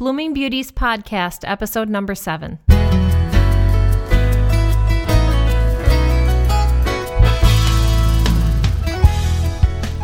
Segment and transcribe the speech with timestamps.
[0.00, 2.58] Blooming Beauties Podcast, episode number seven.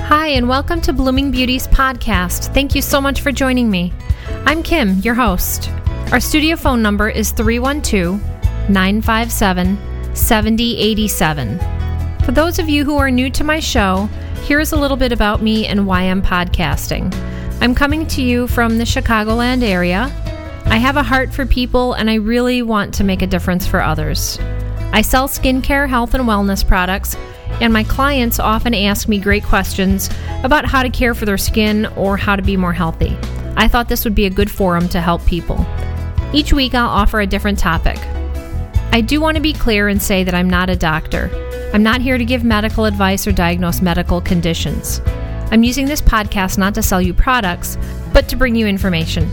[0.04, 2.52] Hi, and welcome to Blooming Beauties Podcast.
[2.52, 3.90] Thank you so much for joining me.
[4.44, 5.70] I'm Kim, your host.
[6.12, 8.20] Our studio phone number is 312
[8.68, 9.78] 957
[10.14, 11.58] 7087.
[12.22, 14.10] For those of you who are new to my show,
[14.44, 17.14] here's a little bit about me and why I'm podcasting.
[17.60, 20.12] I'm coming to you from the Chicagoland area.
[20.66, 23.80] I have a heart for people and I really want to make a difference for
[23.80, 24.38] others.
[24.92, 27.16] I sell skincare, health, and wellness products,
[27.60, 30.10] and my clients often ask me great questions
[30.42, 33.16] about how to care for their skin or how to be more healthy.
[33.56, 35.64] I thought this would be a good forum to help people.
[36.32, 37.98] Each week, I'll offer a different topic.
[38.92, 41.30] I do want to be clear and say that I'm not a doctor.
[41.72, 45.00] I'm not here to give medical advice or diagnose medical conditions.
[45.50, 47.78] I'm using this podcast not to sell you products,
[48.12, 49.30] but to bring you information.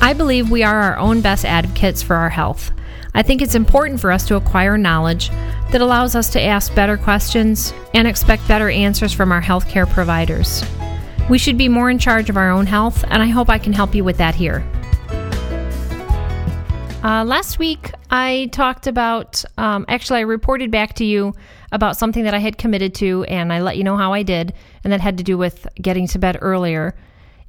[0.00, 2.72] I believe we are our own best advocates for our health.
[3.14, 5.30] I think it's important for us to acquire knowledge
[5.70, 10.64] that allows us to ask better questions and expect better answers from our healthcare providers.
[11.30, 13.72] We should be more in charge of our own health, and I hope I can
[13.72, 14.68] help you with that here.
[17.04, 21.34] Uh, last week, I talked about, um, actually, I reported back to you
[21.74, 24.54] about something that I had committed to, and I let you know how I did,
[24.84, 26.94] and that had to do with getting to bed earlier.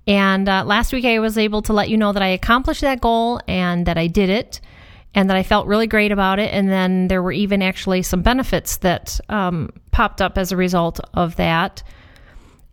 [0.07, 3.01] And uh, last week, I was able to let you know that I accomplished that
[3.01, 4.61] goal and that I did it,
[5.13, 6.51] and that I felt really great about it.
[6.51, 10.99] And then there were even actually some benefits that um, popped up as a result
[11.13, 11.83] of that.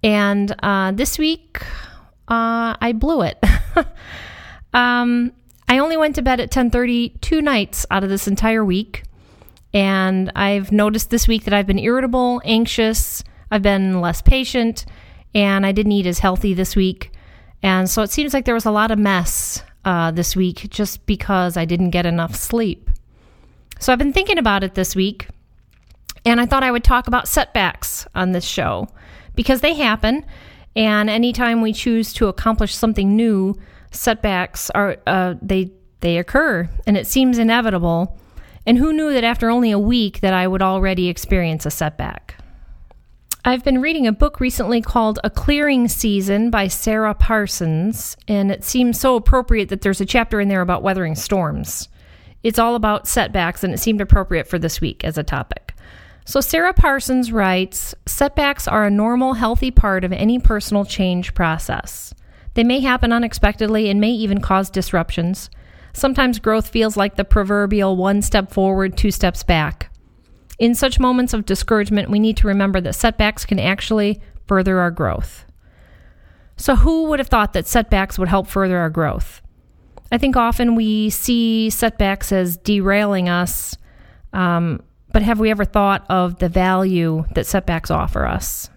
[0.03, 1.61] And uh, this week,
[2.28, 3.39] uh, I blew it.
[4.73, 5.33] um,
[5.69, 9.03] I only went to bed at 10:30 two nights out of this entire week.
[9.75, 14.84] And I've noticed this week that I've been irritable, anxious, I've been less patient,
[15.34, 17.11] and I didn't eat as healthy this week.
[17.62, 21.06] And so it seems like there was a lot of mess uh, this week just
[21.06, 22.91] because I didn't get enough sleep.
[23.79, 25.29] So I've been thinking about it this week,
[26.25, 28.89] and I thought I would talk about setbacks on this show
[29.35, 30.25] because they happen.
[30.77, 33.58] And anytime we choose to accomplish something new,
[33.91, 38.19] setbacks are uh, they they occur, and it seems inevitable.
[38.67, 42.36] And who knew that after only a week that I would already experience a setback?
[43.45, 48.62] I've been reading a book recently called A Clearing Season by Sarah Parsons, and it
[48.62, 51.89] seems so appropriate that there's a chapter in there about weathering storms.
[52.45, 55.74] It's all about setbacks, and it seemed appropriate for this week as a topic.
[56.24, 62.14] So, Sarah Parsons writes Setbacks are a normal, healthy part of any personal change process.
[62.55, 65.51] They may happen unexpectedly and may even cause disruptions.
[65.92, 69.91] Sometimes growth feels like the proverbial one step forward, two steps back.
[70.58, 74.91] In such moments of discouragement, we need to remember that setbacks can actually further our
[74.91, 75.45] growth.
[76.57, 79.42] So, who would have thought that setbacks would help further our growth?
[80.13, 83.77] I think often we see setbacks as derailing us,
[84.33, 88.70] um, but have we ever thought of the value that setbacks offer us?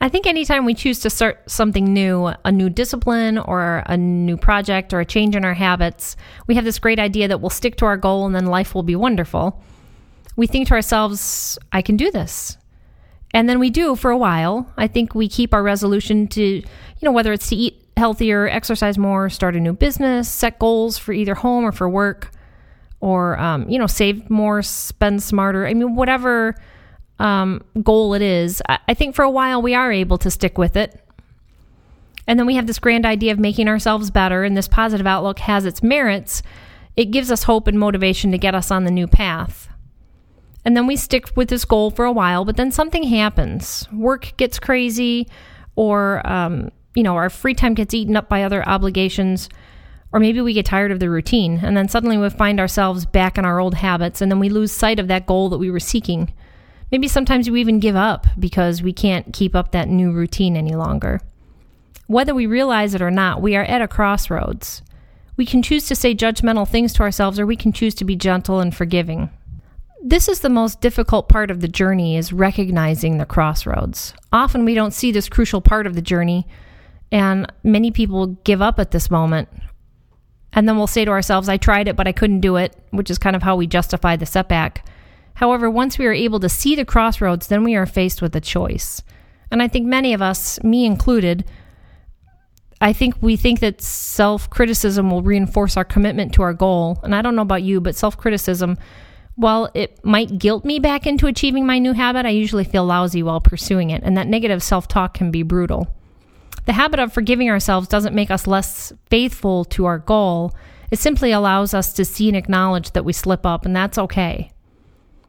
[0.00, 4.36] I think anytime we choose to start something new, a new discipline or a new
[4.36, 6.16] project or a change in our habits,
[6.46, 8.84] we have this great idea that we'll stick to our goal and then life will
[8.84, 9.60] be wonderful.
[10.36, 12.56] We think to ourselves, I can do this.
[13.34, 14.72] And then we do for a while.
[14.76, 16.64] I think we keep our resolution to, you
[17.02, 21.12] know, whether it's to eat healthier, exercise more, start a new business, set goals for
[21.12, 22.30] either home or for work,
[23.00, 25.66] or, um, you know, save more, spend smarter.
[25.66, 26.54] I mean, whatever
[27.18, 30.76] um, goal it is, I, think for a while we are able to stick with
[30.76, 31.00] it.
[32.26, 35.38] And then we have this grand idea of making ourselves better, and this positive outlook
[35.40, 36.42] has its merits.
[36.94, 39.68] It gives us hope and motivation to get us on the new path.
[40.64, 43.88] And then we stick with this goal for a while, but then something happens.
[43.92, 45.26] Work gets crazy,
[45.76, 49.48] or, um, you know, our free time gets eaten up by other obligations,
[50.12, 53.38] or maybe we get tired of the routine, and then suddenly we find ourselves back
[53.38, 55.80] in our old habits, and then we lose sight of that goal that we were
[55.80, 56.32] seeking.
[56.90, 60.74] Maybe sometimes we even give up because we can't keep up that new routine any
[60.74, 61.20] longer.
[62.06, 64.82] Whether we realize it or not, we are at a crossroads.
[65.36, 68.16] We can choose to say judgmental things to ourselves or we can choose to be
[68.16, 69.30] gentle and forgiving.
[70.02, 74.14] This is the most difficult part of the journey is recognizing the crossroads.
[74.32, 76.46] Often we don't see this crucial part of the journey
[77.12, 79.48] and many people give up at this moment.
[80.52, 83.10] And then we'll say to ourselves, I tried it, but I couldn't do it, which
[83.10, 84.86] is kind of how we justify the setback.
[85.38, 88.40] However, once we are able to see the crossroads, then we are faced with a
[88.40, 89.04] choice.
[89.52, 91.44] And I think many of us, me included,
[92.80, 96.98] I think we think that self criticism will reinforce our commitment to our goal.
[97.04, 98.78] And I don't know about you, but self criticism,
[99.36, 103.22] while it might guilt me back into achieving my new habit, I usually feel lousy
[103.22, 104.02] while pursuing it.
[104.02, 105.86] And that negative self talk can be brutal.
[106.64, 110.52] The habit of forgiving ourselves doesn't make us less faithful to our goal.
[110.90, 114.50] It simply allows us to see and acknowledge that we slip up, and that's okay.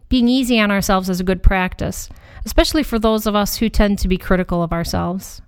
[0.09, 2.09] Being easy on ourselves is a good practice,
[2.45, 5.41] especially for those of us who tend to be critical of ourselves.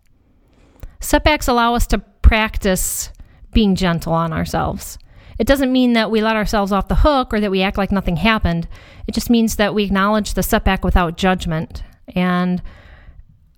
[0.99, 3.11] Setbacks allow us to practice
[3.53, 4.97] being gentle on ourselves.
[5.39, 7.91] It doesn't mean that we let ourselves off the hook or that we act like
[7.91, 8.67] nothing happened.
[9.07, 11.83] It just means that we acknowledge the setback without judgment
[12.15, 12.61] and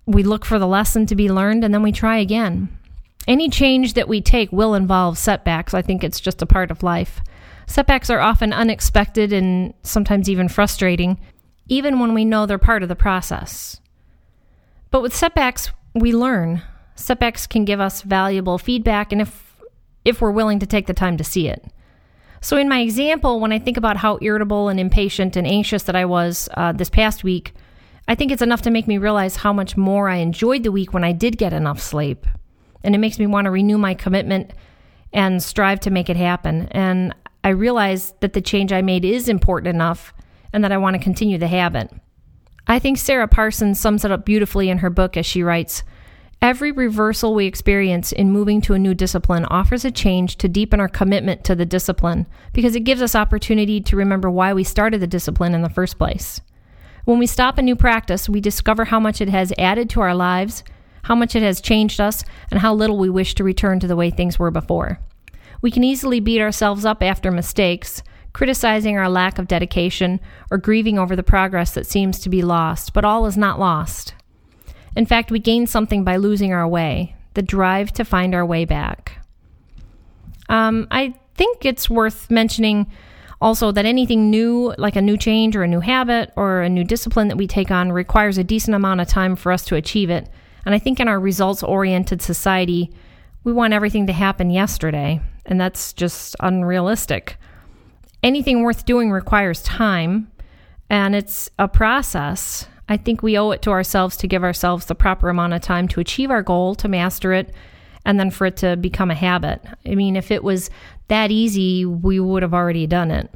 [0.06, 2.70] we look for the lesson to be learned and then we try again.
[3.28, 5.74] Any change that we take will involve setbacks.
[5.74, 7.22] I think it's just a part of life.
[7.68, 11.20] Setbacks are often unexpected and sometimes even frustrating,
[11.68, 13.80] even when we know they're part of the process.
[14.92, 16.62] But with setbacks, we learn.
[16.96, 19.56] Setbacks can give us valuable feedback, and if
[20.06, 21.66] if we're willing to take the time to see it.
[22.42, 25.96] So, in my example, when I think about how irritable and impatient and anxious that
[25.96, 27.54] I was uh, this past week,
[28.08, 30.94] I think it's enough to make me realize how much more I enjoyed the week
[30.94, 32.28] when I did get enough sleep.
[32.84, 34.52] And it makes me want to renew my commitment
[35.14, 36.68] and strive to make it happen.
[36.72, 40.14] And I realize that the change I made is important enough
[40.54, 41.92] and that I want to continue the habit.
[42.68, 45.84] I think Sarah Parsons sums it up beautifully in her book as she writes
[46.42, 50.82] Every reversal we experience in moving to a new discipline offers a change to deepen
[50.82, 55.00] our commitment to the discipline because it gives us opportunity to remember why we started
[55.00, 56.42] the discipline in the first place.
[57.06, 60.14] When we stop a new practice, we discover how much it has added to our
[60.14, 60.66] lives,
[61.04, 63.96] how much it has changed us, and how little we wish to return to the
[63.96, 65.00] way things were before.
[65.64, 70.20] We can easily beat ourselves up after mistakes, criticizing our lack of dedication,
[70.52, 74.14] or grieving over the progress that seems to be lost, but all is not lost.
[74.94, 78.66] In fact, we gain something by losing our way the drive to find our way
[78.66, 79.26] back.
[80.50, 82.92] Um, I think it's worth mentioning
[83.42, 86.84] also that anything new, like a new change or a new habit or a new
[86.84, 90.10] discipline that we take on, requires a decent amount of time for us to achieve
[90.10, 90.30] it.
[90.66, 92.92] And I think in our results oriented society,
[93.46, 97.38] we want everything to happen yesterday, and that's just unrealistic.
[98.22, 100.32] Anything worth doing requires time,
[100.90, 102.68] and it's a process.
[102.88, 105.88] I think we owe it to ourselves to give ourselves the proper amount of time
[105.90, 107.54] to achieve our goal, to master it,
[108.06, 109.62] and then for it to become a habit.
[109.86, 110.70] I mean, if it was
[111.08, 113.30] that easy, we would have already done it.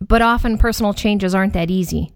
[0.00, 2.12] But often personal changes aren't that easy.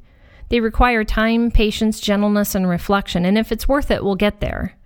[0.48, 3.24] They require time, patience, gentleness, and reflection.
[3.24, 4.76] And if it's worth it, we'll get there.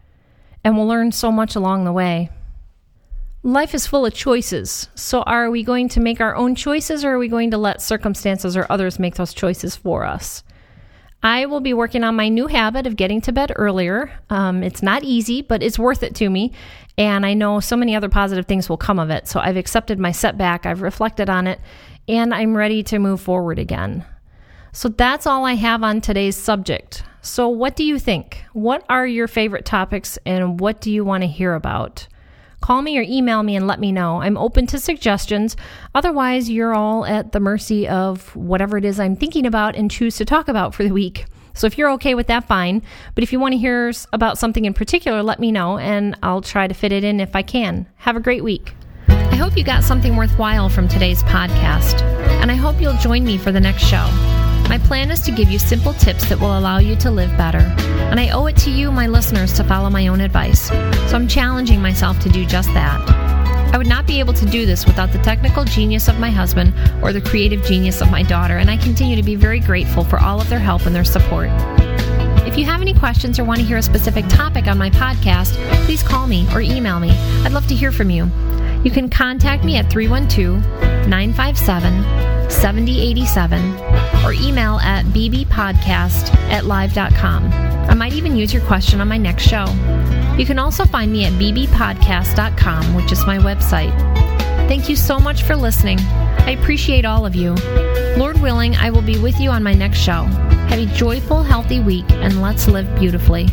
[0.65, 2.31] And we'll learn so much along the way.
[3.45, 4.89] Life is full of choices.
[4.95, 7.83] So, are we going to make our own choices or are we going to let
[7.83, 10.45] circumstances or others make those choices for us?
[11.25, 14.13] I will be working on my new habit of getting to bed earlier.
[14.31, 16.53] Um, it's not easy, but it's worth it to me.
[16.97, 19.27] And I know so many other positive things will come of it.
[19.27, 21.61] So I've accepted my setback, I've reflected on it,
[22.07, 24.05] and I'm ready to move forward again.
[24.71, 27.03] So that's all I have on today's subject.
[27.23, 28.45] So, what do you think?
[28.53, 32.07] What are your favorite topics and what do you want to hear about?
[32.63, 34.23] Call me or email me and let me know.
[34.23, 35.57] I'm open to suggestions.
[35.95, 40.17] Otherwise, you're all at the mercy of whatever it is I'm thinking about and choose
[40.17, 41.27] to talk about for the week.
[41.55, 42.81] So if you're okay with that, fine.
[43.15, 46.41] But if you want to hear about something in particular, let me know and I'll
[46.41, 47.87] try to fit it in if I can.
[47.97, 48.75] Have a great week.
[49.09, 52.01] I hope you got something worthwhile from today's podcast,
[52.43, 54.07] and I hope you'll join me for the next show.
[54.73, 57.59] My plan is to give you simple tips that will allow you to live better.
[57.59, 60.69] And I owe it to you, my listeners, to follow my own advice.
[60.69, 62.99] So I'm challenging myself to do just that.
[63.75, 66.73] I would not be able to do this without the technical genius of my husband
[67.03, 70.19] or the creative genius of my daughter, and I continue to be very grateful for
[70.19, 71.51] all of their help and their support.
[72.49, 75.53] If you have any questions or want to hear a specific topic on my podcast,
[75.85, 77.11] please call me or email me.
[77.45, 78.25] I'd love to hear from you.
[78.85, 83.61] You can contact me at 312 957 7087
[84.25, 87.53] or email at bbpodcast at live.com.
[87.53, 89.67] I might even use your question on my next show.
[90.39, 93.93] You can also find me at bbpodcast.com, which is my website.
[94.69, 95.99] Thank you so much for listening.
[96.01, 97.55] I appreciate all of you.
[98.17, 100.25] Lord willing, I will be with you on my next show.
[100.69, 103.49] Have a joyful, healthy week, and let's live beautifully.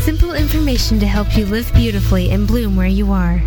[0.00, 3.40] Simple information to help you live beautifully and bloom where you are.